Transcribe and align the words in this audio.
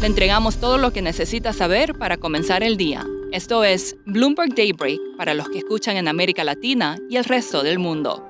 Le 0.00 0.06
entregamos 0.06 0.58
todo 0.58 0.78
lo 0.78 0.92
que 0.92 1.02
necesita 1.02 1.52
saber 1.52 1.98
para 1.98 2.18
comenzar 2.18 2.62
el 2.62 2.76
día. 2.76 3.04
Esto 3.32 3.64
es 3.64 3.96
Bloomberg 4.06 4.54
Daybreak 4.54 5.00
para 5.16 5.34
los 5.34 5.48
que 5.48 5.58
escuchan 5.58 5.96
en 5.96 6.06
América 6.06 6.44
Latina 6.44 6.96
y 7.10 7.16
el 7.16 7.24
resto 7.24 7.64
del 7.64 7.80
mundo. 7.80 8.24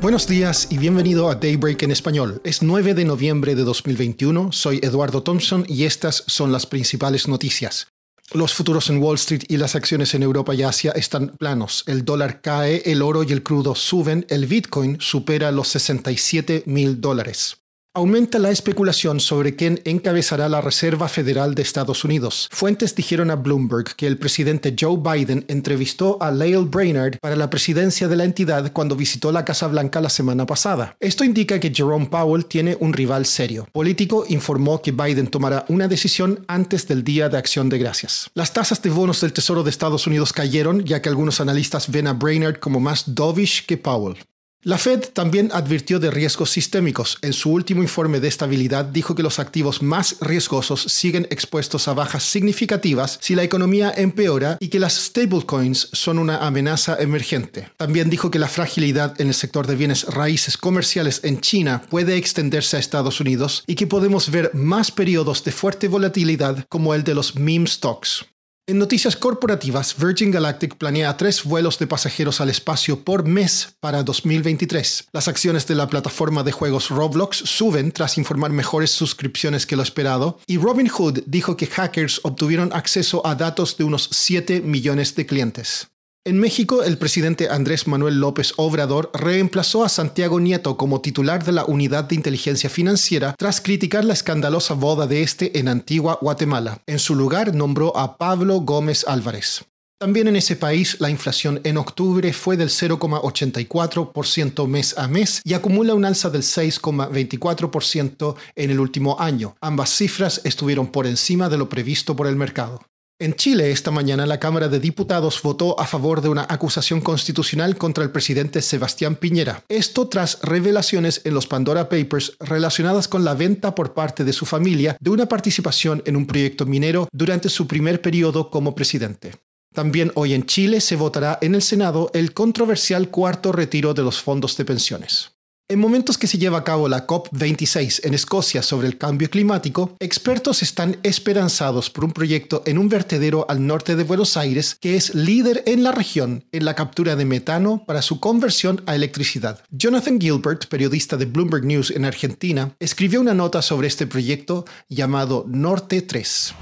Buenos 0.00 0.28
días 0.28 0.68
y 0.70 0.78
bienvenido 0.78 1.28
a 1.28 1.34
Daybreak 1.34 1.82
en 1.82 1.90
español. 1.90 2.40
Es 2.44 2.62
9 2.62 2.94
de 2.94 3.04
noviembre 3.04 3.56
de 3.56 3.64
2021, 3.64 4.52
soy 4.52 4.78
Eduardo 4.84 5.24
Thompson 5.24 5.64
y 5.66 5.82
estas 5.82 6.22
son 6.28 6.52
las 6.52 6.66
principales 6.66 7.26
noticias. 7.26 7.88
Los 8.32 8.54
futuros 8.54 8.88
en 8.88 9.02
Wall 9.02 9.16
Street 9.16 9.42
y 9.48 9.56
las 9.56 9.74
acciones 9.74 10.14
en 10.14 10.22
Europa 10.22 10.54
y 10.54 10.62
Asia 10.62 10.92
están 10.92 11.30
planos. 11.36 11.82
El 11.88 12.04
dólar 12.04 12.40
cae, 12.40 12.82
el 12.84 13.02
oro 13.02 13.24
y 13.24 13.32
el 13.32 13.42
crudo 13.42 13.74
suben, 13.74 14.26
el 14.28 14.46
Bitcoin 14.46 15.00
supera 15.00 15.50
los 15.50 15.66
67 15.66 16.62
mil 16.66 17.00
dólares. 17.00 17.56
Aumenta 17.98 18.38
la 18.38 18.52
especulación 18.52 19.18
sobre 19.18 19.56
quién 19.56 19.80
encabezará 19.84 20.48
la 20.48 20.60
Reserva 20.60 21.08
Federal 21.08 21.56
de 21.56 21.62
Estados 21.62 22.04
Unidos. 22.04 22.48
Fuentes 22.52 22.94
dijeron 22.94 23.28
a 23.32 23.34
Bloomberg 23.34 23.96
que 23.96 24.06
el 24.06 24.18
presidente 24.18 24.76
Joe 24.78 24.98
Biden 24.98 25.44
entrevistó 25.48 26.16
a 26.22 26.30
Lael 26.30 26.66
Brainerd 26.66 27.18
para 27.18 27.34
la 27.34 27.50
presidencia 27.50 28.06
de 28.06 28.14
la 28.14 28.22
entidad 28.22 28.72
cuando 28.72 28.94
visitó 28.94 29.32
la 29.32 29.44
Casa 29.44 29.66
Blanca 29.66 30.00
la 30.00 30.10
semana 30.10 30.46
pasada. 30.46 30.96
Esto 31.00 31.24
indica 31.24 31.58
que 31.58 31.74
Jerome 31.74 32.06
Powell 32.06 32.44
tiene 32.44 32.76
un 32.78 32.92
rival 32.92 33.26
serio. 33.26 33.66
Político 33.72 34.24
informó 34.28 34.80
que 34.80 34.92
Biden 34.92 35.26
tomará 35.26 35.64
una 35.66 35.88
decisión 35.88 36.44
antes 36.46 36.86
del 36.86 37.02
Día 37.02 37.28
de 37.28 37.38
Acción 37.38 37.68
de 37.68 37.78
Gracias. 37.78 38.30
Las 38.32 38.52
tasas 38.52 38.80
de 38.80 38.90
bonos 38.90 39.22
del 39.22 39.32
Tesoro 39.32 39.64
de 39.64 39.70
Estados 39.70 40.06
Unidos 40.06 40.32
cayeron 40.32 40.84
ya 40.84 41.02
que 41.02 41.08
algunos 41.08 41.40
analistas 41.40 41.90
ven 41.90 42.06
a 42.06 42.12
Brainerd 42.12 42.60
como 42.60 42.78
más 42.78 43.12
dovish 43.12 43.66
que 43.66 43.76
Powell. 43.76 44.18
La 44.64 44.76
Fed 44.76 45.04
también 45.12 45.50
advirtió 45.52 46.00
de 46.00 46.10
riesgos 46.10 46.50
sistémicos. 46.50 47.18
En 47.22 47.32
su 47.32 47.52
último 47.52 47.80
informe 47.80 48.18
de 48.18 48.26
estabilidad 48.26 48.84
dijo 48.84 49.14
que 49.14 49.22
los 49.22 49.38
activos 49.38 49.82
más 49.82 50.16
riesgosos 50.20 50.82
siguen 50.82 51.28
expuestos 51.30 51.86
a 51.86 51.94
bajas 51.94 52.24
significativas 52.24 53.18
si 53.22 53.36
la 53.36 53.44
economía 53.44 53.92
empeora 53.96 54.56
y 54.58 54.66
que 54.66 54.80
las 54.80 54.96
stablecoins 54.96 55.90
son 55.92 56.18
una 56.18 56.44
amenaza 56.44 56.96
emergente. 56.98 57.70
También 57.76 58.10
dijo 58.10 58.32
que 58.32 58.40
la 58.40 58.48
fragilidad 58.48 59.20
en 59.20 59.28
el 59.28 59.34
sector 59.34 59.68
de 59.68 59.76
bienes 59.76 60.04
raíces 60.06 60.56
comerciales 60.56 61.20
en 61.22 61.40
China 61.40 61.82
puede 61.88 62.16
extenderse 62.16 62.76
a 62.76 62.80
Estados 62.80 63.20
Unidos 63.20 63.62
y 63.64 63.76
que 63.76 63.86
podemos 63.86 64.28
ver 64.28 64.50
más 64.54 64.90
periodos 64.90 65.44
de 65.44 65.52
fuerte 65.52 65.86
volatilidad 65.86 66.66
como 66.68 66.94
el 66.94 67.04
de 67.04 67.14
los 67.14 67.36
meme 67.36 67.68
stocks. 67.68 68.26
En 68.68 68.76
noticias 68.76 69.16
corporativas, 69.16 69.96
Virgin 69.96 70.30
Galactic 70.30 70.76
planea 70.76 71.16
tres 71.16 71.42
vuelos 71.42 71.78
de 71.78 71.86
pasajeros 71.86 72.42
al 72.42 72.50
espacio 72.50 73.02
por 73.02 73.24
mes 73.24 73.74
para 73.80 74.02
2023. 74.02 75.08
Las 75.10 75.26
acciones 75.26 75.66
de 75.66 75.74
la 75.74 75.88
plataforma 75.88 76.42
de 76.42 76.52
juegos 76.52 76.90
Roblox 76.90 77.38
suben 77.38 77.92
tras 77.92 78.18
informar 78.18 78.50
mejores 78.50 78.90
suscripciones 78.90 79.64
que 79.64 79.74
lo 79.74 79.82
esperado, 79.82 80.38
y 80.46 80.58
Robinhood 80.58 81.20
dijo 81.24 81.56
que 81.56 81.66
hackers 81.66 82.20
obtuvieron 82.24 82.70
acceso 82.74 83.26
a 83.26 83.34
datos 83.36 83.78
de 83.78 83.84
unos 83.84 84.10
7 84.12 84.60
millones 84.60 85.14
de 85.14 85.24
clientes. 85.24 85.88
En 86.28 86.38
México, 86.38 86.82
el 86.82 86.98
presidente 86.98 87.48
Andrés 87.48 87.86
Manuel 87.86 88.20
López 88.20 88.52
Obrador 88.58 89.10
reemplazó 89.14 89.82
a 89.82 89.88
Santiago 89.88 90.40
Nieto 90.40 90.76
como 90.76 91.00
titular 91.00 91.42
de 91.42 91.52
la 91.52 91.64
Unidad 91.64 92.04
de 92.04 92.16
Inteligencia 92.16 92.68
Financiera 92.68 93.34
tras 93.38 93.62
criticar 93.62 94.04
la 94.04 94.12
escandalosa 94.12 94.74
boda 94.74 95.06
de 95.06 95.22
este 95.22 95.58
en 95.58 95.68
Antigua, 95.68 96.18
Guatemala. 96.20 96.82
En 96.86 96.98
su 96.98 97.14
lugar 97.14 97.54
nombró 97.54 97.96
a 97.96 98.18
Pablo 98.18 98.60
Gómez 98.60 99.06
Álvarez. 99.08 99.64
También 99.98 100.28
en 100.28 100.36
ese 100.36 100.56
país 100.56 101.00
la 101.00 101.08
inflación 101.08 101.62
en 101.64 101.78
octubre 101.78 102.30
fue 102.34 102.58
del 102.58 102.68
0,84% 102.68 104.66
mes 104.66 104.98
a 104.98 105.08
mes 105.08 105.40
y 105.44 105.54
acumula 105.54 105.94
un 105.94 106.04
alza 106.04 106.28
del 106.28 106.42
6,24% 106.42 108.36
en 108.54 108.70
el 108.70 108.80
último 108.80 109.18
año. 109.18 109.56
Ambas 109.62 109.88
cifras 109.90 110.42
estuvieron 110.44 110.88
por 110.88 111.06
encima 111.06 111.48
de 111.48 111.56
lo 111.56 111.70
previsto 111.70 112.14
por 112.14 112.26
el 112.26 112.36
mercado. 112.36 112.82
En 113.20 113.34
Chile, 113.34 113.72
esta 113.72 113.90
mañana, 113.90 114.26
la 114.26 114.38
Cámara 114.38 114.68
de 114.68 114.78
Diputados 114.78 115.42
votó 115.42 115.80
a 115.80 115.88
favor 115.88 116.20
de 116.20 116.28
una 116.28 116.46
acusación 116.48 117.00
constitucional 117.00 117.76
contra 117.76 118.04
el 118.04 118.12
presidente 118.12 118.62
Sebastián 118.62 119.16
Piñera. 119.16 119.64
Esto 119.68 120.06
tras 120.06 120.38
revelaciones 120.40 121.22
en 121.24 121.34
los 121.34 121.48
Pandora 121.48 121.88
Papers 121.88 122.36
relacionadas 122.38 123.08
con 123.08 123.24
la 123.24 123.34
venta 123.34 123.74
por 123.74 123.92
parte 123.92 124.22
de 124.22 124.32
su 124.32 124.46
familia 124.46 124.96
de 125.00 125.10
una 125.10 125.26
participación 125.26 126.00
en 126.06 126.14
un 126.14 126.28
proyecto 126.28 126.64
minero 126.64 127.08
durante 127.10 127.48
su 127.48 127.66
primer 127.66 128.00
periodo 128.00 128.50
como 128.50 128.76
presidente. 128.76 129.34
También 129.74 130.12
hoy 130.14 130.34
en 130.34 130.46
Chile 130.46 130.80
se 130.80 130.94
votará 130.94 131.38
en 131.40 131.56
el 131.56 131.62
Senado 131.62 132.12
el 132.14 132.32
controversial 132.32 133.08
cuarto 133.08 133.50
retiro 133.50 133.94
de 133.94 134.02
los 134.04 134.22
fondos 134.22 134.56
de 134.56 134.64
pensiones. 134.64 135.37
En 135.70 135.80
momentos 135.80 136.16
que 136.16 136.26
se 136.26 136.38
lleva 136.38 136.56
a 136.56 136.64
cabo 136.64 136.88
la 136.88 137.06
COP26 137.06 138.06
en 138.06 138.14
Escocia 138.14 138.62
sobre 138.62 138.86
el 138.86 138.96
cambio 138.96 139.28
climático, 139.28 139.98
expertos 140.00 140.62
están 140.62 140.96
esperanzados 141.02 141.90
por 141.90 142.06
un 142.06 142.12
proyecto 142.12 142.62
en 142.64 142.78
un 142.78 142.88
vertedero 142.88 143.44
al 143.50 143.66
norte 143.66 143.94
de 143.94 144.02
Buenos 144.02 144.38
Aires 144.38 144.78
que 144.80 144.96
es 144.96 145.14
líder 145.14 145.64
en 145.66 145.82
la 145.82 145.92
región 145.92 146.44
en 146.52 146.64
la 146.64 146.74
captura 146.74 147.16
de 147.16 147.26
metano 147.26 147.84
para 147.86 148.00
su 148.00 148.18
conversión 148.18 148.80
a 148.86 148.94
electricidad. 148.94 149.62
Jonathan 149.68 150.18
Gilbert, 150.18 150.68
periodista 150.68 151.18
de 151.18 151.26
Bloomberg 151.26 151.66
News 151.66 151.90
en 151.90 152.06
Argentina, 152.06 152.70
escribió 152.80 153.20
una 153.20 153.34
nota 153.34 153.60
sobre 153.60 153.88
este 153.88 154.06
proyecto 154.06 154.64
llamado 154.88 155.44
Norte 155.46 156.00
3. 156.00 156.54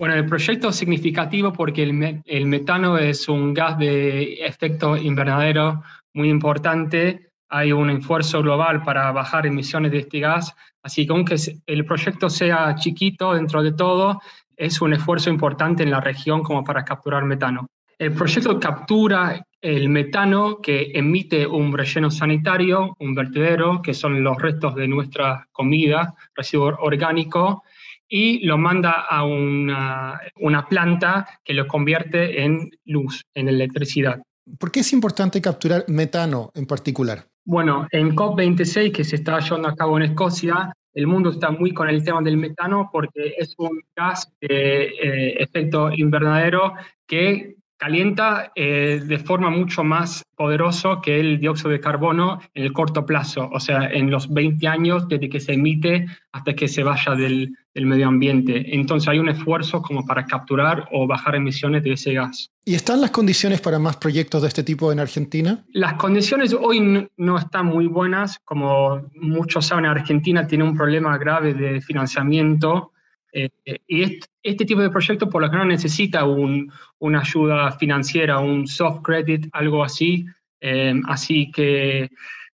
Bueno, 0.00 0.16
el 0.16 0.26
proyecto 0.26 0.70
es 0.70 0.74
significativo 0.74 1.52
porque 1.52 1.84
el, 1.84 2.22
el 2.26 2.46
metano 2.46 2.98
es 2.98 3.28
un 3.28 3.54
gas 3.54 3.78
de 3.78 4.44
efecto 4.44 4.96
invernadero 4.96 5.84
muy 6.12 6.28
importante 6.28 7.30
hay 7.54 7.70
un 7.70 7.88
esfuerzo 7.88 8.42
global 8.42 8.82
para 8.82 9.12
bajar 9.12 9.46
emisiones 9.46 9.92
de 9.92 9.98
este 9.98 10.18
gas, 10.18 10.52
así 10.82 11.06
que 11.06 11.12
aunque 11.12 11.36
el 11.66 11.84
proyecto 11.84 12.28
sea 12.28 12.74
chiquito 12.74 13.32
dentro 13.32 13.62
de 13.62 13.72
todo, 13.72 14.20
es 14.56 14.82
un 14.82 14.92
esfuerzo 14.92 15.30
importante 15.30 15.84
en 15.84 15.92
la 15.92 16.00
región 16.00 16.42
como 16.42 16.64
para 16.64 16.84
capturar 16.84 17.24
metano. 17.24 17.68
El 17.96 18.12
proyecto 18.12 18.58
captura 18.58 19.40
el 19.60 19.88
metano 19.88 20.60
que 20.60 20.90
emite 20.94 21.46
un 21.46 21.72
relleno 21.72 22.10
sanitario, 22.10 22.96
un 22.98 23.14
vertedero, 23.14 23.80
que 23.80 23.94
son 23.94 24.24
los 24.24 24.36
restos 24.36 24.74
de 24.74 24.88
nuestra 24.88 25.46
comida, 25.52 26.12
residuo 26.34 26.76
orgánico, 26.80 27.62
y 28.08 28.44
lo 28.44 28.58
manda 28.58 29.06
a 29.08 29.24
una, 29.24 30.20
una 30.40 30.66
planta 30.66 31.40
que 31.44 31.54
lo 31.54 31.68
convierte 31.68 32.42
en 32.42 32.72
luz, 32.84 33.22
en 33.32 33.48
electricidad. 33.48 34.20
¿Por 34.58 34.72
qué 34.72 34.80
es 34.80 34.92
importante 34.92 35.40
capturar 35.40 35.84
metano 35.86 36.50
en 36.54 36.66
particular? 36.66 37.24
Bueno, 37.46 37.86
en 37.90 38.16
COP26 38.16 38.92
que 38.92 39.04
se 39.04 39.16
está 39.16 39.38
llevando 39.38 39.68
a 39.68 39.76
cabo 39.76 39.98
en 39.98 40.04
Escocia, 40.04 40.72
el 40.94 41.06
mundo 41.06 41.30
está 41.30 41.50
muy 41.50 41.74
con 41.74 41.88
el 41.88 42.02
tema 42.02 42.22
del 42.22 42.38
metano 42.38 42.88
porque 42.90 43.34
es 43.36 43.54
un 43.58 43.82
gas 43.94 44.32
de 44.40 44.84
eh, 44.84 45.42
efecto 45.42 45.90
invernadero 45.92 46.72
que 47.06 47.56
calienta 47.76 48.50
eh, 48.54 49.02
de 49.04 49.18
forma 49.18 49.50
mucho 49.50 49.84
más 49.84 50.22
poderosa 50.36 51.00
que 51.02 51.20
el 51.20 51.38
dióxido 51.38 51.70
de 51.70 51.80
carbono 51.80 52.40
en 52.54 52.64
el 52.64 52.72
corto 52.72 53.04
plazo, 53.04 53.50
o 53.52 53.60
sea, 53.60 53.90
en 53.90 54.10
los 54.10 54.32
20 54.32 54.66
años 54.66 55.06
desde 55.08 55.28
que 55.28 55.40
se 55.40 55.52
emite 55.52 56.06
hasta 56.32 56.54
que 56.54 56.66
se 56.66 56.82
vaya 56.82 57.14
del, 57.14 57.54
del 57.74 57.86
medio 57.86 58.06
ambiente. 58.06 58.74
Entonces 58.74 59.08
hay 59.08 59.18
un 59.18 59.28
esfuerzo 59.28 59.82
como 59.82 60.06
para 60.06 60.24
capturar 60.24 60.88
o 60.92 61.06
bajar 61.06 61.34
emisiones 61.34 61.82
de 61.82 61.92
ese 61.92 62.14
gas. 62.14 62.50
¿Y 62.64 62.74
están 62.74 63.00
las 63.00 63.10
condiciones 63.10 63.60
para 63.60 63.78
más 63.78 63.96
proyectos 63.96 64.42
de 64.42 64.48
este 64.48 64.62
tipo 64.62 64.92
en 64.92 65.00
Argentina? 65.00 65.64
Las 65.72 65.94
condiciones 65.94 66.54
hoy 66.58 67.08
no, 67.16 67.38
están 67.38 67.66
muy 67.66 67.88
buenas. 67.88 68.38
Como 68.44 69.10
muchos 69.16 69.66
saben, 69.66 69.86
Argentina 69.86 70.46
tiene 70.46 70.64
un 70.64 70.76
problema 70.76 71.18
grave 71.18 71.52
de 71.52 71.80
financiamiento 71.80 72.92
eh, 73.32 73.50
y 73.88 74.20
este, 74.42 74.64
tipo 74.64 74.80
de 74.80 74.90
proyecto 74.90 75.28
por 75.28 75.42
lo 75.42 75.48
general 75.48 75.66
necesita 75.66 76.24
una 76.24 77.20
ayuda 77.20 77.72
financiera, 77.72 78.38
un 78.38 78.68
soft 78.68 79.02
credit, 79.02 79.48
algo 79.52 79.82
así. 79.82 80.24
Eh, 80.60 80.94
así 81.06 81.50
que 81.50 82.08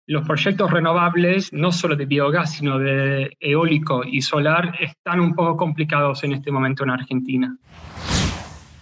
los 0.09 0.27
proyectos 0.27 0.71
renovables, 0.71 1.53
no 1.53 1.71
solo 1.71 1.95
de 1.95 2.07
biogás, 2.07 2.55
sino 2.55 2.79
de 2.79 3.37
eólico 3.41 4.03
y 4.05 4.23
solar, 4.23 4.75
están 4.81 5.21
un 5.21 5.35
poco 5.35 5.57
complicados 5.59 6.25
en 6.25 6.33
este 6.33 6.51
momento 6.51 6.83
en 6.83 6.91
Argentina. 6.91 7.57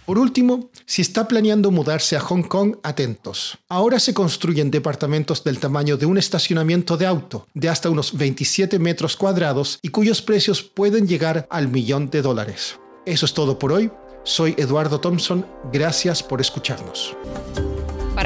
Por 0.05 0.17
último, 0.17 0.69
si 0.85 1.01
está 1.01 1.27
planeando 1.27 1.69
mudarse 1.69 2.15
a 2.15 2.21
Hong 2.21 2.43
Kong, 2.43 2.77
atentos. 2.81 3.57
Ahora 3.67 3.99
se 3.99 4.13
construyen 4.13 4.71
departamentos 4.71 5.43
del 5.43 5.59
tamaño 5.59 5.97
de 5.97 6.05
un 6.05 6.17
estacionamiento 6.17 6.95
de 6.95 7.07
auto, 7.07 7.45
de 7.53 7.67
hasta 7.67 7.89
unos 7.89 8.17
27 8.17 8.79
metros 8.79 9.17
cuadrados 9.17 9.79
y 9.81 9.89
cuyos 9.89 10.21
precios 10.21 10.63
pueden 10.63 11.09
llegar 11.09 11.45
al 11.49 11.67
millón 11.67 12.09
de 12.09 12.21
dólares. 12.21 12.79
Eso 13.05 13.25
es 13.25 13.33
todo 13.33 13.59
por 13.59 13.73
hoy. 13.73 13.91
Soy 14.23 14.55
Eduardo 14.57 15.01
Thompson. 15.01 15.45
Gracias 15.73 16.23
por 16.23 16.39
escucharnos. 16.39 17.17